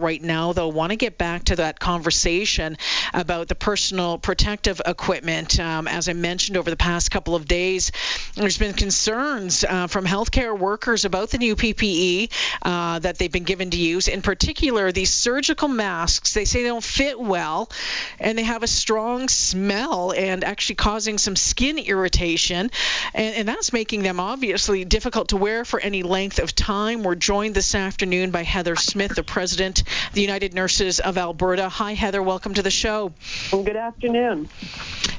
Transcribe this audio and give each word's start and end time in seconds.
right 0.00 0.22
now, 0.22 0.52
though, 0.52 0.68
want 0.68 0.90
to 0.90 0.96
get 0.96 1.18
back 1.18 1.44
to 1.44 1.56
that 1.56 1.78
conversation 1.78 2.76
about 3.12 3.48
the 3.48 3.54
personal 3.54 4.18
protective 4.18 4.80
equipment. 4.84 5.58
Um, 5.58 5.88
as 5.88 6.08
I 6.08 6.12
mentioned 6.12 6.56
over 6.56 6.70
the 6.70 6.76
past 6.76 7.10
couple 7.10 7.34
of 7.34 7.46
days, 7.46 7.92
there's 8.34 8.58
been 8.58 8.74
concerns 8.74 9.64
uh, 9.64 9.86
from 9.86 10.04
healthcare 10.04 10.56
workers 10.56 11.04
about 11.04 11.30
the 11.30 11.38
new 11.38 11.56
PPE 11.56 12.30
uh, 12.62 12.98
that 13.00 13.18
they've 13.18 13.32
been 13.32 13.44
given 13.44 13.70
to 13.70 13.76
use. 13.76 14.08
In 14.08 14.22
particular, 14.22 14.92
these 14.92 15.10
surgical 15.10 15.68
masks, 15.68 16.34
they 16.34 16.44
say 16.44 16.62
they 16.62 16.68
don't 16.68 16.84
fit 16.84 17.18
well 17.18 17.70
and 18.18 18.38
they 18.38 18.44
have 18.44 18.62
a 18.62 18.66
strong 18.66 19.28
smell 19.28 20.12
and 20.12 20.44
actually 20.44 20.76
causing 20.76 21.18
some 21.18 21.36
skin 21.36 21.78
irritation. 21.78 22.70
And, 23.14 23.34
and 23.34 23.48
that's 23.48 23.72
making 23.72 24.02
them 24.02 24.20
obviously 24.20 24.84
difficult 24.84 25.30
to 25.30 25.36
wear 25.36 25.64
for 25.64 25.80
any 25.80 26.02
length 26.02 26.38
of 26.38 26.54
time. 26.54 27.02
We're 27.02 27.14
joined 27.14 27.54
this 27.54 27.74
afternoon 27.74 28.30
by 28.30 28.42
Heather 28.42 28.76
Smith, 28.76 29.14
the 29.14 29.22
president 29.22 29.82
the 30.12 30.20
United 30.20 30.54
Nurses 30.54 31.00
of 31.00 31.18
Alberta. 31.18 31.68
Hi, 31.68 31.94
Heather. 31.94 32.22
Welcome 32.22 32.54
to 32.54 32.62
the 32.62 32.70
show. 32.70 33.12
Well, 33.52 33.62
good 33.62 33.76
afternoon. 33.76 34.48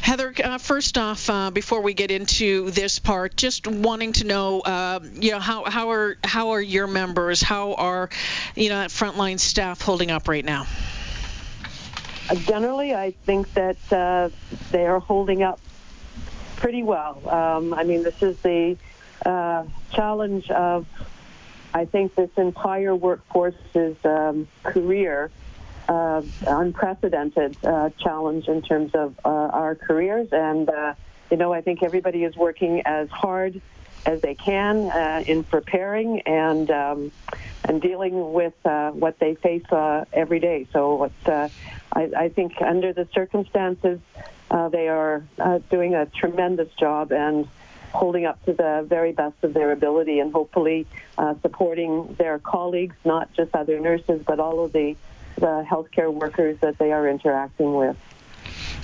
Heather, 0.02 0.34
uh, 0.44 0.58
first 0.58 0.98
off, 0.98 1.30
uh, 1.30 1.52
before 1.52 1.82
we 1.82 1.94
get 1.94 2.10
into 2.10 2.72
this 2.72 3.00
part, 3.00 3.36
just 3.36 3.68
wanting 3.68 4.14
to 4.14 4.26
know, 4.26 4.62
uh, 4.62 5.00
you 5.14 5.32
know, 5.32 5.40
how, 5.40 5.66
how 5.66 5.92
are 5.92 6.18
how 6.24 6.52
are 6.52 6.62
your 6.62 6.88
members, 6.88 7.42
how 7.42 7.74
are, 7.74 8.10
you 8.56 8.70
know, 8.70 8.86
frontline 8.86 9.40
staff 9.40 9.82
holding 9.82 10.10
up 10.10 10.28
right 10.28 10.46
now? 10.46 10.66
Uh, 12.30 12.36
generally, 12.36 12.94
I 12.94 13.12
think 13.12 13.54
that 13.54 13.78
uh, 13.92 14.30
they 14.72 14.86
are 14.86 15.00
holding 15.00 15.44
up 15.44 15.60
pretty 16.58 16.84
well. 16.84 17.22
Um, 17.28 17.74
I 17.74 17.84
mean, 17.84 18.04
this 18.04 18.22
is 18.22 18.40
the 18.42 18.78
uh, 19.26 19.66
challenge 19.92 20.50
of 20.50 20.86
I 21.74 21.86
think 21.86 22.16
this 22.16 22.32
entire 22.38 22.96
workforce's 22.96 23.98
um, 24.04 24.48
career, 24.64 25.30
uh, 25.88 26.22
unprecedented 26.48 27.58
uh, 27.64 27.90
challenge 28.00 28.48
in 28.48 28.62
terms 28.62 28.94
of 28.96 29.20
uh, 29.24 29.30
our 29.30 29.76
careers. 29.76 30.30
And, 30.32 30.70
uh, 30.70 30.94
you 31.30 31.38
know, 31.38 31.54
I 31.54 31.62
think 31.62 31.84
everybody 31.84 32.24
is 32.24 32.36
working 32.36 32.82
as 32.86 33.10
hard 33.10 33.62
as 34.06 34.22
they 34.22 34.36
can 34.36 34.90
uh, 34.90 35.24
in 35.28 35.44
preparing 35.44 36.22
and 36.22 36.72
um, 36.72 37.12
and 37.66 37.82
dealing 37.82 38.34
with 38.34 38.54
uh, 38.66 38.92
what 38.92 39.20
they 39.20 39.36
face 39.36 39.66
every 40.14 40.40
day. 40.40 40.66
So 40.72 41.12
I, 41.28 41.50
I, 41.94 42.30
think 42.30 42.54
under 42.62 42.94
the 42.94 43.08
circumstances, 43.14 44.00
they 44.50 44.88
are 44.88 45.24
doing 45.70 45.94
a 45.94 46.06
tremendous 46.08 46.74
job 46.76 47.12
and 47.12 47.48
holding 47.92 48.26
up 48.26 48.44
to 48.46 48.54
the 48.54 48.86
very 48.88 49.12
best 49.12 49.36
of 49.44 49.54
their 49.54 49.72
ability 49.72 50.20
and 50.20 50.32
hopefully 50.32 50.86
uh, 51.18 51.34
supporting 51.42 52.16
their 52.18 52.40
colleagues, 52.40 52.96
not 53.04 53.32
just 53.34 53.54
other 53.56 53.80
nurses, 53.80 54.22
but 54.26 54.40
all 54.40 54.64
of 54.64 54.72
the, 54.74 54.96
the 55.36 55.66
healthcare 55.70 56.14
workers 56.14 56.58
that 56.60 56.78
they 56.78 56.92
are 56.92 57.08
interacting 57.08 57.76
with. 57.76 57.98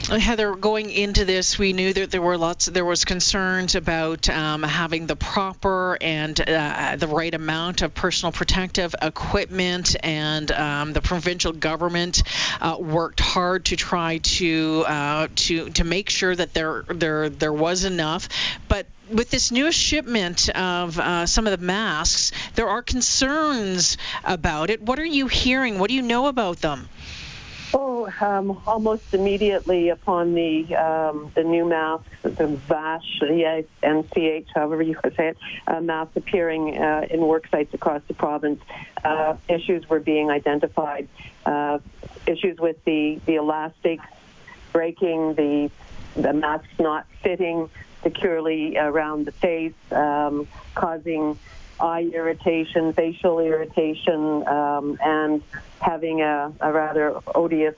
Heather, 0.03 0.55
going 0.55 0.91
into 0.91 1.25
this, 1.25 1.57
we 1.57 1.73
knew 1.73 1.91
that 1.91 2.11
there 2.11 2.21
were 2.21 2.37
lots. 2.37 2.67
There 2.67 2.85
was 2.85 3.05
concerns 3.05 3.75
about 3.75 4.29
um, 4.29 4.61
having 4.61 5.07
the 5.07 5.15
proper 5.15 5.97
and 5.99 6.39
uh, 6.39 6.95
the 6.97 7.07
right 7.07 7.33
amount 7.33 7.81
of 7.81 7.93
personal 7.95 8.31
protective 8.31 8.93
equipment, 9.01 9.95
and 10.03 10.51
um, 10.51 10.93
the 10.93 11.01
provincial 11.01 11.53
government 11.53 12.21
uh, 12.61 12.77
worked 12.79 13.19
hard 13.19 13.65
to 13.65 13.75
try 13.75 14.19
to 14.19 14.85
uh, 14.87 15.27
to 15.35 15.69
to 15.71 15.83
make 15.83 16.09
sure 16.09 16.35
that 16.35 16.53
there 16.53 16.83
there 16.87 17.29
there 17.29 17.53
was 17.53 17.83
enough. 17.83 18.29
But 18.67 18.85
with 19.09 19.31
this 19.31 19.51
new 19.51 19.71
shipment 19.71 20.49
of 20.49 20.99
uh, 20.99 21.25
some 21.25 21.47
of 21.47 21.59
the 21.59 21.65
masks, 21.65 22.31
there 22.53 22.67
are 22.67 22.83
concerns 22.83 23.97
about 24.23 24.69
it. 24.69 24.81
What 24.81 24.99
are 24.99 25.05
you 25.05 25.27
hearing? 25.27 25.79
What 25.79 25.89
do 25.89 25.95
you 25.95 26.03
know 26.03 26.27
about 26.27 26.57
them? 26.57 26.89
Oh, 27.77 28.09
um, 28.21 28.61
almost 28.65 29.13
immediately 29.13 29.89
upon 29.89 30.33
the 30.33 30.73
um, 30.77 31.29
the 31.35 31.43
new 31.43 31.65
masks, 31.65 32.07
the 32.21 32.47
VASH, 32.47 33.19
NCH, 33.19 34.45
however 34.55 34.81
you 34.81 34.95
could 34.95 35.13
say 35.17 35.27
it, 35.29 35.37
uh, 35.67 35.81
masks 35.81 36.15
appearing 36.15 36.81
uh, 36.81 37.05
in 37.09 37.19
work 37.19 37.49
sites 37.49 37.73
across 37.73 38.01
the 38.07 38.13
province, 38.13 38.61
uh, 39.03 39.35
issues 39.49 39.89
were 39.89 39.99
being 39.99 40.29
identified. 40.29 41.09
Uh, 41.45 41.79
issues 42.25 42.57
with 42.59 42.81
the, 42.85 43.19
the 43.25 43.35
elastics 43.35 44.05
breaking, 44.71 45.33
the 45.33 45.69
the 46.15 46.31
masks 46.31 46.79
not 46.79 47.05
fitting 47.21 47.69
securely 48.03 48.77
around 48.77 49.25
the 49.25 49.33
face, 49.33 49.73
um, 49.91 50.47
causing 50.75 51.37
eye 51.79 52.09
irritation, 52.13 52.93
facial 52.93 53.39
irritation, 53.39 54.47
um, 54.47 54.97
and 55.03 55.41
having 55.81 56.21
a, 56.21 56.53
a, 56.59 56.71
rather 56.71 57.19
odious 57.33 57.75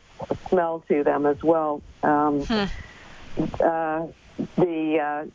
smell 0.49 0.83
to 0.87 1.03
them 1.03 1.25
as 1.25 1.41
well. 1.43 1.81
Um, 2.03 2.41
hmm. 2.41 2.65
uh, 3.59 4.07
the 4.55 4.99
uh, 4.99 5.25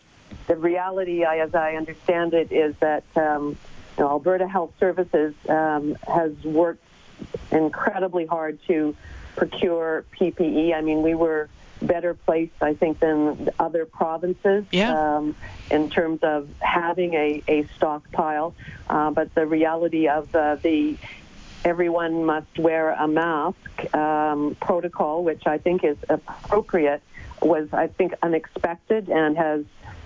the 0.46 0.56
reality, 0.56 1.24
as 1.24 1.54
I 1.54 1.74
understand 1.74 2.34
it, 2.34 2.52
is 2.52 2.74
that 2.76 3.04
um, 3.16 3.56
you 3.98 4.04
know, 4.04 4.10
Alberta 4.10 4.48
Health 4.48 4.72
Services 4.78 5.34
um, 5.48 5.96
has 6.06 6.32
worked 6.44 6.84
incredibly 7.50 8.26
hard 8.26 8.58
to 8.66 8.96
procure 9.36 10.04
PPE. 10.18 10.74
I 10.74 10.80
mean, 10.80 11.02
we 11.02 11.14
were 11.14 11.48
better 11.86 12.14
placed, 12.14 12.60
I 12.60 12.74
think, 12.74 13.00
than 13.00 13.50
other 13.58 13.86
provinces 13.86 14.64
yeah. 14.70 15.16
um, 15.16 15.34
in 15.70 15.90
terms 15.90 16.20
of 16.22 16.48
having 16.60 17.14
a, 17.14 17.42
a 17.48 17.66
stockpile. 17.76 18.54
Uh, 18.88 19.10
but 19.10 19.34
the 19.34 19.46
reality 19.46 20.08
of 20.08 20.34
uh, 20.34 20.56
the 20.56 20.96
everyone 21.64 22.24
must 22.24 22.58
wear 22.58 22.90
a 22.90 23.06
mask 23.06 23.94
um, 23.94 24.56
protocol, 24.60 25.22
which 25.22 25.46
I 25.46 25.58
think 25.58 25.84
is 25.84 25.96
appropriate, 26.08 27.02
was, 27.40 27.68
I 27.72 27.88
think, 27.88 28.14
unexpected 28.22 29.08
and 29.08 29.36
has 29.36 29.64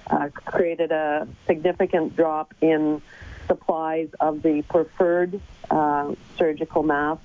uh, 0.08 0.28
created 0.28 0.92
a 0.92 1.26
significant 1.46 2.16
drop 2.16 2.54
in 2.60 3.02
supplies 3.46 4.08
of 4.20 4.42
the 4.42 4.62
preferred 4.62 5.40
uh, 5.70 6.14
surgical 6.36 6.82
mask. 6.82 7.22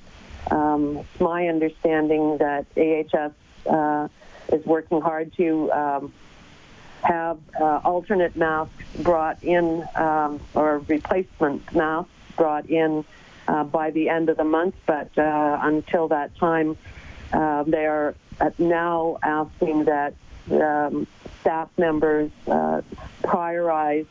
Um, 0.50 0.98
it's 0.98 1.22
my 1.22 1.48
understanding 1.48 2.38
that 2.40 2.66
AHS 2.76 3.32
uh, 3.70 4.08
is 4.52 4.66
working 4.66 5.02
hard 5.02 5.34
to 5.38 5.72
um, 5.72 6.14
have 7.04 7.40
uh, 7.60 7.82
alternate 7.84 8.36
masks 8.36 8.84
brought 9.00 9.44
in 9.44 9.86
um, 9.96 10.40
or 10.54 10.80
replacement 10.80 11.74
masks 11.74 12.12
brought 12.38 12.70
in 12.70 13.04
uh, 13.48 13.64
by 13.64 13.92
the 13.92 14.10
end 14.10 14.30
of 14.30 14.38
the 14.38 14.44
month. 14.44 14.76
But 14.86 15.18
uh, 15.18 15.60
until 15.62 16.08
that 16.10 16.36
time, 16.38 16.78
uh, 17.34 17.64
they 17.64 17.86
are 17.86 18.16
now 18.58 19.18
asking 19.24 19.86
that 19.86 20.14
um, 20.52 21.08
staff 21.42 21.70
members 21.78 22.32
uh, 22.48 22.82
prioritize 23.24 24.08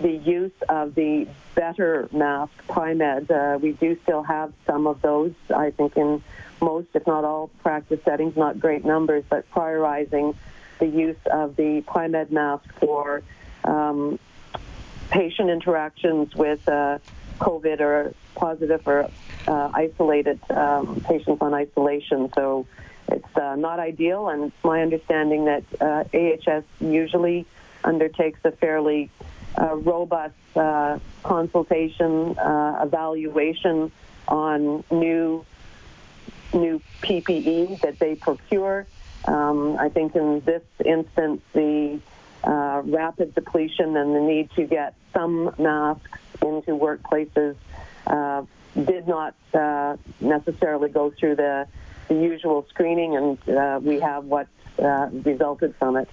the 0.00 0.12
use 0.12 0.52
of 0.68 0.94
the 0.94 1.26
better 1.54 2.08
mask, 2.12 2.52
Primed. 2.68 3.30
Uh, 3.30 3.58
we 3.60 3.72
do 3.72 3.98
still 4.02 4.22
have 4.22 4.52
some 4.66 4.86
of 4.86 5.00
those, 5.02 5.32
I 5.54 5.70
think, 5.70 5.96
in 5.96 6.22
most, 6.60 6.88
if 6.94 7.06
not 7.06 7.24
all, 7.24 7.48
practice 7.62 8.00
settings, 8.04 8.36
not 8.36 8.60
great 8.60 8.84
numbers, 8.84 9.24
but 9.28 9.50
prioritizing 9.50 10.34
the 10.78 10.86
use 10.86 11.16
of 11.30 11.56
the 11.56 11.82
Primed 11.86 12.30
mask 12.30 12.64
for 12.78 13.22
um, 13.64 14.18
patient 15.10 15.50
interactions 15.50 16.34
with 16.34 16.66
uh, 16.68 16.98
COVID 17.38 17.80
or 17.80 18.14
positive 18.34 18.86
or 18.86 19.08
uh, 19.48 19.70
isolated 19.72 20.38
um, 20.50 21.00
patients 21.06 21.40
on 21.40 21.54
isolation. 21.54 22.30
So 22.34 22.66
it's 23.08 23.36
uh, 23.36 23.56
not 23.56 23.78
ideal, 23.78 24.28
and 24.28 24.44
it's 24.44 24.64
my 24.64 24.82
understanding 24.82 25.46
that 25.46 25.64
uh, 25.80 26.04
AHS 26.12 26.64
usually 26.80 27.46
undertakes 27.84 28.40
a 28.44 28.50
fairly 28.50 29.10
robust 29.56 30.34
uh, 30.54 30.98
consultation, 31.22 32.36
evaluation 32.38 33.90
on 34.28 34.84
new 34.90 35.44
new 36.52 36.80
PPE 37.02 37.80
that 37.80 37.98
they 37.98 38.14
procure. 38.14 38.86
Um, 39.26 39.76
I 39.78 39.88
think 39.88 40.14
in 40.14 40.40
this 40.40 40.62
instance, 40.84 41.42
the 41.52 42.00
uh, 42.44 42.82
rapid 42.84 43.34
depletion 43.34 43.96
and 43.96 44.14
the 44.14 44.20
need 44.20 44.50
to 44.52 44.64
get 44.64 44.94
some 45.12 45.54
masks 45.58 46.18
into 46.42 46.72
workplaces 46.72 47.56
uh, 48.06 48.42
did 48.74 49.08
not 49.08 49.34
uh, 49.54 49.96
necessarily 50.20 50.88
go 50.88 51.10
through 51.10 51.36
the, 51.36 51.66
the 52.08 52.14
usual 52.14 52.66
screening, 52.68 53.16
and 53.16 53.48
uh, 53.48 53.80
we 53.82 54.00
have 54.00 54.24
what 54.24 54.46
uh, 54.78 55.08
resulted 55.10 55.74
from 55.76 55.96
it. 55.96 56.08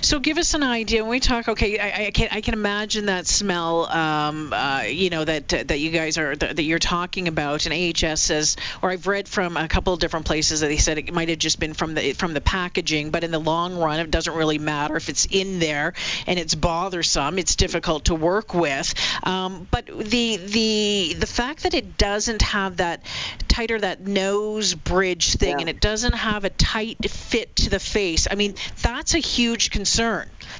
So 0.00 0.20
give 0.20 0.38
us 0.38 0.54
an 0.54 0.62
idea 0.62 1.02
when 1.02 1.10
we 1.10 1.20
talk. 1.20 1.48
Okay, 1.48 1.78
I, 1.78 2.06
I 2.06 2.10
can 2.10 2.28
I 2.30 2.40
can 2.40 2.54
imagine 2.54 3.06
that 3.06 3.26
smell. 3.26 3.86
Um, 3.86 4.52
uh, 4.52 4.82
you 4.86 5.10
know 5.10 5.24
that 5.24 5.48
that 5.48 5.78
you 5.78 5.90
guys 5.90 6.18
are 6.18 6.34
that, 6.36 6.56
that 6.56 6.62
you're 6.62 6.78
talking 6.78 7.28
about. 7.28 7.66
And 7.66 7.74
AHS 7.74 8.20
says, 8.20 8.56
or 8.82 8.90
I've 8.90 9.06
read 9.06 9.28
from 9.28 9.56
a 9.56 9.68
couple 9.68 9.92
of 9.92 10.00
different 10.00 10.26
places 10.26 10.60
that 10.60 10.68
they 10.68 10.76
said 10.76 10.98
it 10.98 11.12
might 11.12 11.28
have 11.28 11.38
just 11.38 11.58
been 11.58 11.74
from 11.74 11.94
the 11.94 12.12
from 12.12 12.34
the 12.34 12.40
packaging, 12.40 13.10
but 13.10 13.24
in 13.24 13.30
the 13.30 13.38
long 13.38 13.76
run, 13.76 14.00
it 14.00 14.10
doesn't 14.10 14.34
really 14.34 14.58
matter 14.58 14.96
if 14.96 15.08
it's 15.08 15.26
in 15.26 15.58
there 15.58 15.94
and 16.26 16.38
it's 16.38 16.54
bothersome. 16.54 17.38
It's 17.38 17.56
difficult 17.56 18.06
to 18.06 18.14
work 18.14 18.54
with. 18.54 18.94
Um, 19.24 19.66
but 19.70 19.86
the 19.86 20.36
the 20.36 21.14
the 21.18 21.26
fact 21.26 21.64
that 21.64 21.74
it 21.74 21.98
doesn't 21.98 22.42
have 22.42 22.78
that 22.78 23.02
tighter 23.48 23.80
that 23.80 24.06
nose 24.06 24.74
bridge 24.74 25.34
thing 25.34 25.50
yeah. 25.50 25.60
and 25.60 25.68
it 25.68 25.80
doesn't 25.80 26.14
have 26.14 26.44
a 26.44 26.50
tight 26.50 27.10
fit 27.10 27.56
to 27.56 27.70
the 27.70 27.80
face. 27.80 28.28
I 28.30 28.36
mean, 28.36 28.54
that's 28.82 29.14
a 29.14 29.18
huge 29.18 29.70
concern. 29.70 29.87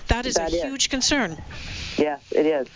That 0.08 0.26
is 0.26 0.34
that 0.34 0.52
a 0.52 0.56
is. 0.56 0.62
huge 0.62 0.88
concern. 0.88 1.36
Yes, 1.96 2.22
it 2.30 2.46
is, 2.46 2.68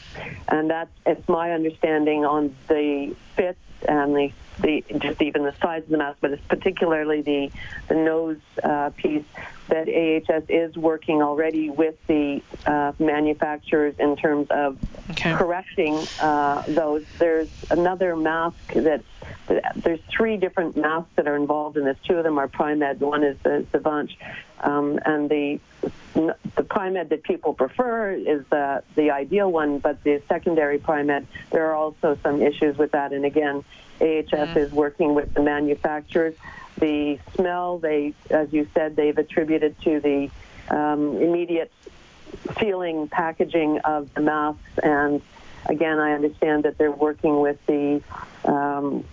and 0.49 0.71
that's 0.71 0.91
it's 1.07 1.29
my 1.29 1.53
understanding 1.53 2.25
on 2.25 2.55
the 2.69 3.15
fit 3.37 3.57
and 3.89 4.15
the 4.15 4.33
the 4.61 4.85
just 4.99 5.23
even 5.23 5.45
the 5.45 5.55
size 5.63 5.83
of 5.83 5.89
the 5.89 5.99
mask, 5.99 6.19
but 6.21 6.33
it's 6.33 6.47
particularly 6.47 7.23
the 7.23 7.51
the 7.89 7.95
nose 7.95 8.39
uh, 8.63 8.91
piece 8.97 9.25
that 9.69 9.89
AHS 9.89 10.45
is 10.49 10.77
working 10.77 11.23
already 11.23 11.71
with 11.71 11.95
the 12.07 12.43
uh, 12.67 12.93
manufacturers 12.99 13.95
in 13.99 14.17
terms 14.17 14.49
of 14.51 14.77
okay. 15.11 15.35
correcting 15.35 15.97
uh, 16.21 16.63
those. 16.69 17.05
There's 17.19 17.49
another 17.71 18.17
mask 18.17 18.73
that's 18.75 19.05
there's 19.77 20.01
three 20.11 20.37
different 20.37 20.77
masks 20.77 21.11
that 21.17 21.27
are 21.27 21.37
involved 21.37 21.77
in 21.77 21.85
this. 21.85 21.97
Two 22.05 22.17
of 22.17 22.25
them 22.25 22.39
are 22.39 22.49
Primed. 22.49 23.01
One 23.01 23.25
is 23.25 23.37
the 23.43 23.67
Savanch, 23.73 24.15
um, 24.61 24.99
and 25.05 25.29
the 25.29 25.61
the 26.15 26.63
Primed 26.63 27.11
that 27.11 27.23
people 27.23 27.55
prefer 27.55 28.13
is 28.13 28.45
the 28.51 28.83
the 28.95 29.11
ideal 29.11 29.51
one. 29.51 29.79
But 29.79 30.03
the 30.05 30.23
secondary 30.29 30.79
Primed, 30.79 31.27
there 31.51 31.71
are 31.71 31.75
also 31.75 32.19
some 32.23 32.43
issues 32.43 32.77
with 32.77 32.93
that. 32.93 33.13
And 33.13 33.25
again, 33.25 33.65
AHS 34.03 34.31
mm. 34.31 34.57
is 34.57 34.73
working 34.73 35.15
with 35.15 35.33
the 35.35 35.43
manufacturers. 35.43 36.35
The 36.79 37.19
smell, 37.35 37.79
they, 37.79 38.15
as 38.31 38.53
you 38.53 38.69
said, 38.75 38.97
they've 38.97 39.17
attributed 39.17 39.81
to 39.83 40.01
the 40.01 40.31
um, 40.75 41.17
immediate 41.19 41.73
sealing 42.59 43.09
packaging 43.09 43.79
of 43.81 44.13
the 44.15 44.21
masks 44.21 44.79
and 44.83 45.23
again, 45.67 45.99
I 45.99 46.13
understand 46.13 46.65
that 46.65 46.79
they're 46.79 46.91
working 46.91 47.41
with 47.41 47.59
the 47.67 48.03
um, 48.45 49.05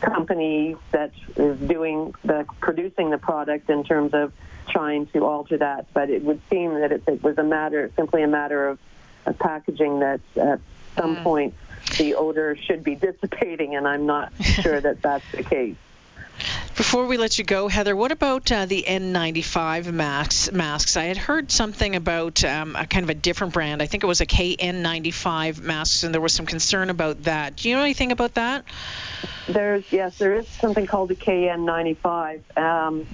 company 0.00 0.76
that 0.92 1.12
is 1.36 1.58
doing 1.58 2.14
the 2.24 2.46
producing 2.60 3.10
the 3.10 3.18
product 3.18 3.70
in 3.70 3.84
terms 3.84 4.14
of 4.14 4.32
trying 4.68 5.06
to 5.08 5.24
alter 5.24 5.58
that. 5.58 5.92
But 5.92 6.10
it 6.10 6.22
would 6.22 6.40
seem 6.50 6.74
that 6.74 6.92
it, 6.92 7.02
it 7.06 7.22
was 7.22 7.38
a 7.38 7.42
matter, 7.42 7.90
simply 7.96 8.22
a 8.22 8.28
matter 8.28 8.68
of, 8.68 8.78
of 9.26 9.38
packaging 9.38 10.00
that 10.00 10.20
at 10.36 10.60
some 10.96 11.16
mm. 11.16 11.22
point 11.22 11.54
the 11.98 12.14
odor 12.14 12.56
should 12.56 12.84
be 12.84 12.94
dissipating, 12.94 13.76
and 13.76 13.86
I'm 13.86 14.06
not 14.06 14.32
sure 14.40 14.80
that 14.80 15.02
that's 15.02 15.24
the 15.32 15.42
case. 15.42 15.76
Before 16.76 17.06
we 17.06 17.18
let 17.18 17.38
you 17.38 17.44
go, 17.44 17.68
Heather, 17.68 17.94
what 17.94 18.12
about 18.12 18.50
uh, 18.50 18.64
the 18.64 18.84
N95 18.88 19.92
masks? 19.92 20.50
Masks. 20.50 20.96
I 20.96 21.04
had 21.04 21.18
heard 21.18 21.50
something 21.50 21.94
about 21.94 22.42
um, 22.44 22.74
a 22.74 22.86
kind 22.86 23.04
of 23.04 23.10
a 23.10 23.14
different 23.14 23.52
brand. 23.52 23.82
I 23.82 23.86
think 23.86 24.02
it 24.02 24.06
was 24.06 24.22
a 24.22 24.26
KN95 24.26 25.60
masks, 25.60 26.04
and 26.04 26.14
there 26.14 26.20
was 26.22 26.32
some 26.32 26.46
concern 26.46 26.88
about 26.88 27.24
that. 27.24 27.56
Do 27.56 27.68
you 27.68 27.76
know 27.76 27.82
anything 27.82 28.12
about 28.12 28.34
that? 28.34 28.64
There's 29.46 29.84
yes, 29.92 30.16
there 30.16 30.34
is 30.36 30.48
something 30.48 30.86
called 30.86 31.10
a 31.10 31.16
KN95. 31.16 32.56
Um, 32.56 33.06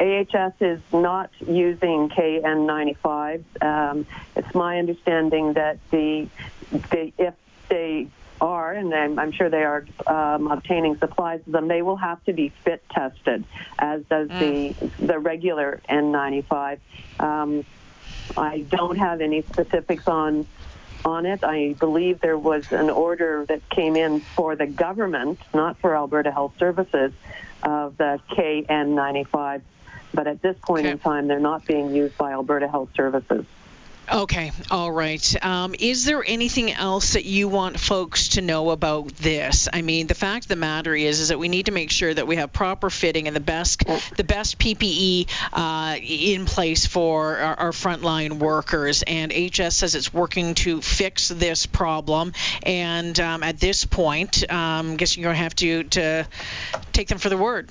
AHS 0.00 0.54
is 0.60 0.80
not 0.92 1.30
using 1.46 2.08
KN95. 2.08 3.42
Um, 3.60 4.06
it's 4.34 4.54
my 4.54 4.78
understanding 4.78 5.52
that 5.52 5.78
the, 5.90 6.28
the 6.70 7.12
if 7.18 7.34
they 7.72 8.08
are, 8.38 8.72
and 8.72 8.92
I'm, 8.92 9.18
I'm 9.18 9.32
sure 9.32 9.48
they 9.48 9.64
are 9.64 9.86
um, 10.06 10.48
obtaining 10.48 10.98
supplies 10.98 11.40
of 11.46 11.52
them, 11.52 11.68
they 11.68 11.80
will 11.80 11.96
have 11.96 12.22
to 12.24 12.34
be 12.34 12.50
fit 12.50 12.82
tested, 12.90 13.44
as 13.78 14.02
does 14.04 14.28
mm. 14.28 14.76
the 14.98 15.06
the 15.06 15.18
regular 15.18 15.80
N95. 15.88 16.78
Um, 17.18 17.64
I 18.36 18.60
don't 18.68 18.98
have 18.98 19.20
any 19.20 19.42
specifics 19.42 20.06
on 20.06 20.46
on 21.04 21.24
it. 21.24 21.42
I 21.42 21.74
believe 21.78 22.20
there 22.20 22.38
was 22.38 22.70
an 22.72 22.90
order 22.90 23.46
that 23.46 23.68
came 23.70 23.96
in 23.96 24.20
for 24.20 24.54
the 24.54 24.66
government, 24.66 25.38
not 25.54 25.78
for 25.78 25.96
Alberta 25.96 26.30
Health 26.30 26.54
Services, 26.58 27.12
of 27.62 27.96
the 27.96 28.20
KN95. 28.30 29.62
But 30.14 30.26
at 30.26 30.42
this 30.42 30.56
point 30.60 30.84
okay. 30.84 30.92
in 30.92 30.98
time, 30.98 31.26
they're 31.26 31.40
not 31.40 31.64
being 31.64 31.94
used 31.94 32.18
by 32.18 32.32
Alberta 32.32 32.68
Health 32.68 32.90
Services. 32.94 33.46
Okay, 34.10 34.50
all 34.68 34.90
right. 34.90 35.44
Um, 35.44 35.76
is 35.78 36.04
there 36.04 36.24
anything 36.26 36.72
else 36.72 37.12
that 37.12 37.24
you 37.24 37.48
want 37.48 37.78
folks 37.78 38.30
to 38.30 38.42
know 38.42 38.70
about 38.70 39.08
this? 39.16 39.68
I 39.72 39.82
mean, 39.82 40.08
the 40.08 40.14
fact 40.14 40.46
of 40.46 40.48
the 40.48 40.56
matter 40.56 40.94
is, 40.94 41.20
is 41.20 41.28
that 41.28 41.38
we 41.38 41.48
need 41.48 41.66
to 41.66 41.72
make 41.72 41.90
sure 41.90 42.12
that 42.12 42.26
we 42.26 42.36
have 42.36 42.52
proper 42.52 42.90
fitting 42.90 43.28
and 43.28 43.36
the 43.36 43.40
best, 43.40 43.84
the 44.16 44.24
best 44.24 44.58
PPE 44.58 45.28
uh, 45.52 45.96
in 46.02 46.46
place 46.46 46.84
for 46.84 47.36
our, 47.36 47.54
our 47.54 47.70
frontline 47.70 48.40
workers. 48.40 49.04
And 49.04 49.32
HS 49.32 49.76
says 49.76 49.94
it's 49.94 50.12
working 50.12 50.54
to 50.56 50.82
fix 50.82 51.28
this 51.28 51.66
problem. 51.66 52.32
And 52.64 53.18
um, 53.20 53.44
at 53.44 53.60
this 53.60 53.84
point, 53.84 54.50
um, 54.50 54.92
I 54.92 54.96
guess 54.96 55.16
you're 55.16 55.24
going 55.24 55.36
to 55.36 55.42
have 55.42 55.54
to 55.56 55.84
to 55.84 56.26
take 56.92 57.06
them 57.08 57.18
for 57.18 57.28
the 57.28 57.36
word. 57.36 57.70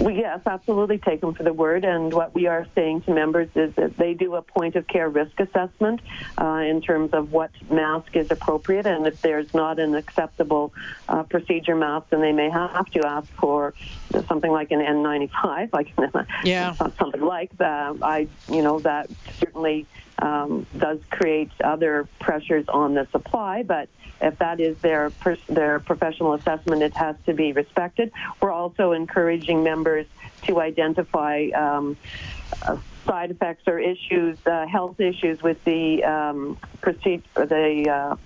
We, 0.00 0.16
yes, 0.16 0.40
absolutely 0.46 0.98
take 0.98 1.20
them 1.20 1.34
for 1.34 1.42
the 1.42 1.52
word. 1.52 1.84
And 1.84 2.12
what 2.12 2.34
we 2.34 2.46
are 2.46 2.66
saying 2.74 3.02
to 3.02 3.14
members 3.14 3.48
is 3.54 3.74
that 3.76 3.96
they 3.96 4.14
do 4.14 4.34
a 4.34 4.42
point 4.42 4.76
of 4.76 4.86
care 4.86 5.08
risk 5.08 5.38
assessment 5.38 6.00
uh, 6.38 6.62
in 6.66 6.80
terms 6.80 7.12
of 7.12 7.32
what 7.32 7.50
mask 7.70 8.16
is 8.16 8.30
appropriate. 8.30 8.86
And 8.86 9.06
if 9.06 9.20
there's 9.22 9.52
not 9.54 9.78
an 9.78 9.94
acceptable 9.94 10.72
uh, 11.08 11.22
procedure 11.22 11.76
mask, 11.76 12.06
then 12.10 12.20
they 12.20 12.32
may 12.32 12.50
have 12.50 12.90
to 12.90 13.06
ask 13.06 13.28
for 13.34 13.74
something 14.28 14.50
like 14.50 14.70
an 14.70 14.80
N95, 14.80 15.72
like 15.72 15.92
yeah. 16.44 16.72
something 16.98 17.20
like 17.22 17.56
that. 17.58 17.96
I, 18.02 18.28
you 18.48 18.62
know, 18.62 18.80
that 18.80 19.08
certainly 19.38 19.86
um, 20.18 20.66
does 20.76 20.98
create 21.10 21.50
other 21.62 22.08
pressures 22.18 22.66
on 22.68 22.94
the 22.94 23.06
supply, 23.12 23.62
but 23.62 23.88
if 24.24 24.38
that 24.38 24.60
is 24.60 24.76
their 24.78 25.12
their 25.48 25.80
professional 25.80 26.32
assessment, 26.34 26.82
it 26.82 26.94
has 26.94 27.16
to 27.26 27.34
be 27.34 27.52
respected. 27.52 28.12
We're 28.40 28.52
also 28.52 28.92
encouraging 28.92 29.62
members 29.62 30.06
to 30.44 30.60
identify 30.60 31.48
um, 31.54 31.96
uh, 32.62 32.76
side 33.04 33.30
effects 33.30 33.62
or 33.66 33.78
issues, 33.78 34.38
uh, 34.46 34.66
health 34.66 34.98
issues 35.00 35.42
with 35.42 35.62
the 35.64 36.02
um, 36.04 36.58
procedure, 36.80 37.22
the 37.34 37.90
uh, 37.90 38.16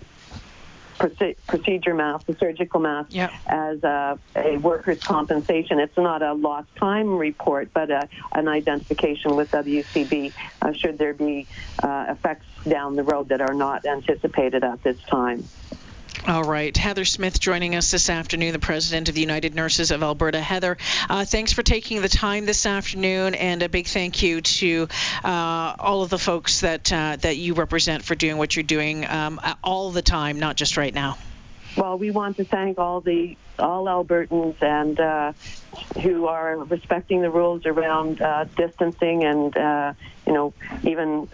procedure 0.98 1.94
mask, 1.94 2.26
the 2.26 2.36
surgical 2.38 2.80
mask, 2.80 3.14
yep. 3.14 3.32
as 3.46 3.82
a, 3.84 4.18
a, 4.36 4.56
workers' 4.58 5.02
compensation. 5.02 5.78
It's 5.78 5.96
not 5.96 6.22
a 6.22 6.32
lost 6.32 6.74
time 6.76 7.16
report, 7.16 7.70
but 7.72 7.90
a, 7.90 8.08
an 8.32 8.48
identification 8.48 9.36
with 9.36 9.50
WCB 9.52 10.32
uh, 10.60 10.72
should 10.72 10.98
there 10.98 11.14
be 11.14 11.46
uh, 11.82 12.06
effects 12.08 12.46
down 12.68 12.96
the 12.96 13.04
road 13.04 13.28
that 13.28 13.40
are 13.40 13.54
not 13.54 13.86
anticipated 13.86 14.64
at 14.64 14.82
this 14.82 14.98
time. 15.02 15.44
All 16.27 16.44
right. 16.44 16.77
Heather 16.77 17.05
Smith 17.05 17.41
joining 17.41 17.75
us 17.75 17.91
this 17.91 18.10
afternoon, 18.10 18.53
the 18.53 18.58
president 18.58 19.08
of 19.08 19.15
the 19.15 19.20
United 19.20 19.55
Nurses 19.55 19.91
of 19.91 20.03
Alberta. 20.03 20.41
Heather, 20.41 20.77
uh, 21.08 21.25
thanks 21.25 21.53
for 21.53 21.63
taking 21.63 22.03
the 22.03 22.08
time 22.08 22.44
this 22.44 22.67
afternoon, 22.67 23.34
and 23.34 23.63
a 23.63 23.69
big 23.69 23.87
thank 23.87 24.22
you 24.22 24.41
to 24.41 24.89
uh, 25.25 25.77
all 25.79 26.03
of 26.03 26.10
the 26.10 26.19
folks 26.19 26.60
that 26.60 26.93
uh, 26.93 27.17
that 27.17 27.37
you 27.37 27.55
represent 27.55 28.05
for 28.05 28.15
doing 28.15 28.37
what 28.37 28.56
you're 28.56 28.63
doing 28.63 29.06
um, 29.06 29.41
all 29.63 29.91
the 29.91 30.03
time, 30.03 30.39
not 30.39 30.56
just 30.56 30.77
right 30.77 30.93
now. 30.93 31.17
Well, 31.77 31.96
we 31.96 32.10
want 32.10 32.37
to 32.39 32.44
thank 32.44 32.79
all 32.79 33.01
the 33.01 33.37
all 33.58 33.87
Albertans 33.87 34.60
and 34.63 34.98
uh, 34.98 35.32
who 36.03 36.27
are 36.27 36.58
respecting 36.58 37.22
the 37.22 37.31
rules 37.31 37.65
around 37.65 38.20
uh, 38.20 38.44
distancing 38.56 39.25
and 39.25 39.56
uh, 39.56 39.93
you 40.27 40.32
know 40.32 40.53
even 40.82 41.29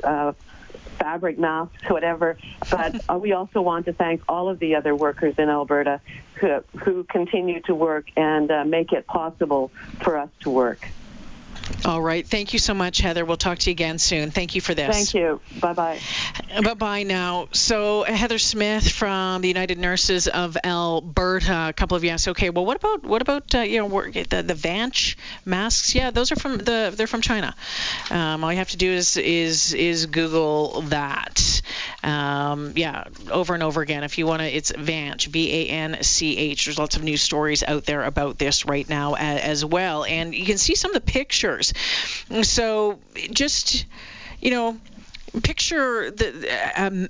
fabric 0.94 1.38
masks, 1.38 1.88
whatever. 1.88 2.36
But 2.70 3.00
uh, 3.08 3.18
we 3.18 3.32
also 3.32 3.60
want 3.60 3.86
to 3.86 3.92
thank 3.92 4.22
all 4.28 4.48
of 4.48 4.58
the 4.58 4.76
other 4.76 4.94
workers 4.94 5.34
in 5.38 5.48
Alberta 5.48 6.00
who, 6.34 6.64
who 6.82 7.04
continue 7.04 7.60
to 7.62 7.74
work 7.74 8.06
and 8.16 8.50
uh, 8.50 8.64
make 8.64 8.92
it 8.92 9.06
possible 9.06 9.70
for 10.02 10.16
us 10.16 10.30
to 10.40 10.50
work. 10.50 10.88
All 11.84 12.00
right. 12.00 12.26
Thank 12.26 12.52
you 12.52 12.58
so 12.58 12.72
much, 12.72 12.98
Heather. 12.98 13.24
We'll 13.24 13.36
talk 13.36 13.58
to 13.58 13.70
you 13.70 13.72
again 13.72 13.98
soon. 13.98 14.30
Thank 14.30 14.54
you 14.54 14.60
for 14.60 14.74
this. 14.74 14.94
Thank 14.94 15.14
you. 15.14 15.40
Bye 15.60 15.74
bye. 15.74 16.00
Bye 16.62 16.74
bye 16.74 17.02
now. 17.02 17.48
So, 17.52 18.04
Heather 18.04 18.38
Smith 18.38 18.90
from 18.90 19.42
the 19.42 19.48
United 19.48 19.78
Nurses 19.78 20.26
of 20.26 20.56
Alberta. 20.64 21.66
A 21.68 21.72
couple 21.72 21.96
of 21.96 22.04
you 22.04 22.10
asked, 22.10 22.28
okay, 22.28 22.50
well, 22.50 22.64
what 22.64 22.76
about 22.76 23.04
what 23.04 23.20
about 23.20 23.54
uh, 23.54 23.60
you 23.60 23.80
know 23.80 23.88
the 23.88 24.42
the 24.42 24.54
Vanch 24.54 25.16
masks? 25.44 25.94
Yeah, 25.94 26.10
those 26.10 26.32
are 26.32 26.36
from 26.36 26.58
the 26.58 26.92
they're 26.96 27.06
from 27.06 27.20
China. 27.20 27.54
Um, 28.10 28.44
all 28.44 28.52
you 28.52 28.58
have 28.58 28.70
to 28.70 28.78
do 28.78 28.90
is 28.90 29.16
is 29.16 29.74
is 29.74 30.06
Google 30.06 30.82
that. 30.82 31.53
Um, 32.04 32.74
yeah, 32.76 33.04
over 33.30 33.54
and 33.54 33.62
over 33.62 33.80
again. 33.80 34.04
If 34.04 34.18
you 34.18 34.26
want 34.26 34.42
to, 34.42 34.46
it's 34.46 34.72
Vanch, 34.72 35.26
V 35.26 35.52
A 35.52 35.68
N 35.70 36.02
C 36.02 36.36
H. 36.36 36.66
There's 36.66 36.78
lots 36.78 36.96
of 36.96 37.02
news 37.02 37.22
stories 37.22 37.64
out 37.66 37.86
there 37.86 38.02
about 38.02 38.38
this 38.38 38.66
right 38.66 38.86
now 38.86 39.14
as 39.14 39.64
well, 39.64 40.04
and 40.04 40.34
you 40.34 40.44
can 40.44 40.58
see 40.58 40.74
some 40.74 40.90
of 40.90 40.94
the 40.94 41.12
pictures. 41.12 41.72
So 42.42 42.98
just, 43.30 43.86
you 44.40 44.50
know, 44.50 44.78
picture 45.42 46.10
the 46.10 46.72
um, 46.76 47.08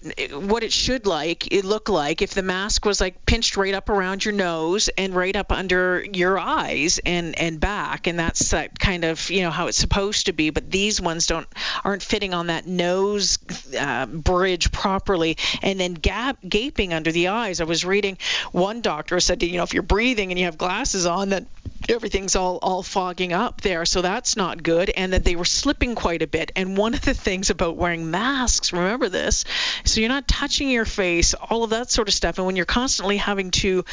what 0.49 0.63
it 0.63 0.73
should 0.73 1.07
like 1.07 1.53
it 1.53 1.65
look 1.65 1.89
like 1.89 2.23
if 2.23 2.35
the 2.35 2.43
mask 2.43 2.85
was 2.85 3.01
like 3.01 3.27
pinched 3.27 3.57
right 3.57 3.75
up 3.75 3.89
around 3.89 4.25
your 4.25 4.35
nose 4.35 4.89
and 4.97 5.15
right 5.15 5.37
up 5.37 5.53
under 5.53 6.05
your 6.13 6.39
eyes 6.39 7.01
and 7.05 7.39
and 7.39 7.61
back 7.61 8.07
and 8.07 8.19
that's 8.19 8.51
that 8.51 8.79
kind 8.79 9.05
of 9.05 9.31
you 9.31 9.43
know 9.43 9.51
how 9.51 9.67
it's 9.67 9.79
supposed 9.79 10.27
to 10.27 10.33
be 10.33 10.51
but 10.51 10.71
these 10.71 11.01
ones 11.01 11.27
don't 11.27 11.47
aren't 11.85 12.03
fitting 12.03 12.35
on 12.35 12.47
that 12.49 12.67
nose 12.67 13.39
uh, 13.79 14.07
bridge 14.07 14.73
properly 14.73 15.37
and 15.63 15.79
then 15.79 15.95
gap, 15.95 16.39
gaping 16.47 16.93
under 16.93 17.13
the 17.13 17.29
eyes. 17.29 17.61
I 17.61 17.65
was 17.65 17.85
reading 17.85 18.19
one 18.53 18.81
doctor 18.81 19.21
said 19.21 19.43
you 19.43 19.57
know 19.57 19.63
if 19.63 19.75
you're 19.75 19.83
breathing 19.83 20.31
and 20.31 20.39
you 20.39 20.47
have 20.47 20.59
glasses 20.59 21.07
on 21.07 21.31
that 21.31 21.45
everything's 21.89 22.37
all 22.37 22.59
all 22.63 22.83
fogging 22.83 23.33
up 23.33 23.61
there 23.61 23.85
so 23.85 24.03
that's 24.03 24.37
not 24.37 24.63
good 24.63 24.91
and 24.91 25.13
that 25.13 25.25
they 25.25 25.37
were 25.37 25.45
slipping 25.45 25.95
quite 25.95 26.23
a 26.23 26.27
bit. 26.27 26.53
And 26.57 26.77
one 26.77 26.95
of 26.95 27.03
the 27.03 27.15
things 27.15 27.51
about 27.51 27.77
wearing 27.77 28.11
masks 28.11 28.73
remember 28.73 29.09
this 29.09 29.45
so 29.85 30.01
you're 30.01 30.09
not 30.09 30.27
touching 30.29 30.71
your 30.71 30.85
face 30.85 31.35
all 31.35 31.65
of 31.65 31.71
that 31.71 31.91
sort 31.91 32.09
of 32.09 32.15
stuff 32.15 32.39
and 32.39 32.47
when 32.47 32.57
you're 32.57 32.65
constantly 32.65 33.17
having 33.17 33.51
to 33.51 33.85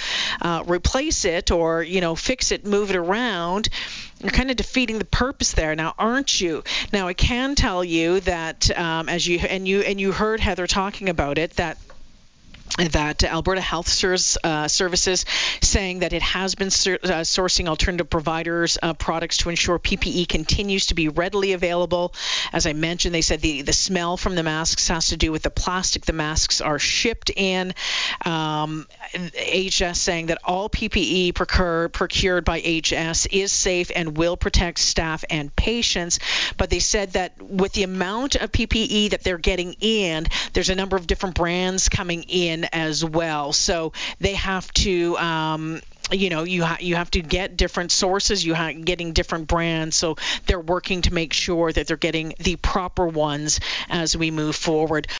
uh, 0.41 0.63
replace 0.67 1.25
it 1.25 1.51
or 1.51 1.83
you 1.83 2.01
know 2.01 2.15
fix 2.15 2.51
it 2.51 2.65
move 2.65 2.89
it 2.89 2.95
around 2.95 3.69
you're 4.21 4.31
kind 4.31 4.51
of 4.51 4.55
defeating 4.57 4.99
the 4.99 5.05
purpose 5.05 5.53
there. 5.53 5.75
Now 5.75 5.93
aren't 5.97 6.39
you? 6.39 6.63
Now 6.93 7.07
i 7.07 7.13
can 7.13 7.55
tell 7.55 7.83
you 7.83 8.19
that 8.21 8.77
um, 8.77 9.09
as 9.09 9.27
you 9.27 9.39
and 9.39 9.67
you 9.67 9.81
and 9.81 9.99
you 9.99 10.11
heard 10.11 10.39
heather 10.39 10.67
talking 10.67 11.09
about 11.09 11.37
it 11.37 11.51
that 11.55 11.77
that 12.77 13.23
Alberta 13.23 13.61
Health 13.61 13.87
uh, 14.43 14.67
Services 14.67 15.25
saying 15.61 15.99
that 15.99 16.13
it 16.13 16.21
has 16.21 16.55
been 16.55 16.67
uh, 16.67 16.69
sourcing 17.23 17.67
alternative 17.67 18.09
providers 18.09 18.77
uh, 18.81 18.93
products 18.93 19.37
to 19.37 19.49
ensure 19.49 19.77
PPE 19.77 20.27
continues 20.27 20.87
to 20.87 20.95
be 20.95 21.09
readily 21.09 21.53
available. 21.53 22.13
As 22.53 22.65
I 22.65 22.73
mentioned, 22.73 23.13
they 23.13 23.21
said 23.21 23.41
the, 23.41 23.61
the 23.61 23.73
smell 23.73 24.15
from 24.17 24.35
the 24.35 24.43
masks 24.43 24.87
has 24.87 25.07
to 25.07 25.17
do 25.17 25.31
with 25.31 25.43
the 25.43 25.49
plastic 25.49 26.05
the 26.05 26.13
masks 26.13 26.61
are 26.61 26.79
shipped 26.79 27.29
in. 27.35 27.73
Um, 28.25 28.87
HS 29.13 29.99
saying 29.99 30.27
that 30.27 30.39
all 30.43 30.69
PPE 30.69 31.35
procure, 31.35 31.89
procured 31.89 32.45
by 32.45 32.59
HS 32.59 33.25
is 33.27 33.51
safe 33.51 33.91
and 33.93 34.17
will 34.17 34.37
protect 34.37 34.79
staff 34.79 35.23
and 35.29 35.53
patients. 35.55 36.19
But 36.57 36.69
they 36.69 36.79
said 36.79 37.13
that 37.13 37.41
with 37.41 37.73
the 37.73 37.83
amount 37.83 38.35
of 38.35 38.51
PPE 38.51 39.11
that 39.11 39.23
they're 39.23 39.37
getting 39.37 39.75
in, 39.81 40.27
there's 40.53 40.69
a 40.69 40.75
number 40.75 40.95
of 40.95 41.07
different 41.07 41.35
brands 41.35 41.89
coming 41.89 42.23
in 42.23 42.60
as 42.65 43.03
well. 43.03 43.53
So 43.53 43.93
they 44.19 44.33
have 44.33 44.71
to. 44.75 45.17
Um, 45.17 45.81
you 46.11 46.29
know 46.29 46.43
you 46.43 46.63
ha- 46.63 46.77
you 46.81 46.95
have 46.95 47.09
to 47.11 47.21
get 47.21 47.55
different 47.55 47.91
sources 47.91 48.43
you 48.43 48.53
are 48.53 48.73
getting 48.73 49.13
different 49.13 49.47
brands 49.47 49.95
so 49.95 50.17
they're 50.45 50.59
working 50.59 51.03
to 51.03 51.13
make 51.13 51.31
sure 51.31 51.71
that 51.71 51.87
they're 51.87 51.95
getting 51.95 52.33
the 52.39 52.55
proper 52.57 53.05
ones 53.07 53.59
as 53.89 54.17
we 54.17 54.29
move 54.31 54.55
forward 54.55 55.07